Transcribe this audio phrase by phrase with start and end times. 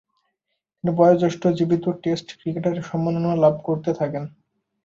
[0.75, 4.23] তিনি বয়োজ্যেষ্ঠ জীবিত টেস্ট ক্রিকেটারের সম্মাননা লাভ করতে থাকেন।